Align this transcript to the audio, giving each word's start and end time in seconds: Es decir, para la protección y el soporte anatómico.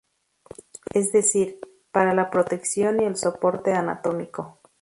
Es 0.95 1.11
decir, 1.11 1.59
para 1.91 2.15
la 2.15 2.31
protección 2.31 3.01
y 3.03 3.05
el 3.05 3.17
soporte 3.17 3.73
anatómico. 3.75 4.57